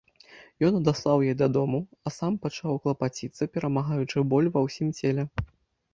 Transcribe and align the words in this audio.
Ён 0.67 0.77
адаслаў 0.79 1.25
яе 1.25 1.35
дадому, 1.41 1.81
а 2.09 2.15
сам 2.17 2.39
пачаў 2.45 2.81
клапаціцца, 2.87 3.49
перамагаючы 3.59 4.25
боль 4.33 4.51
ва 4.57 4.69
ўсім 4.69 4.87
целе. 5.01 5.23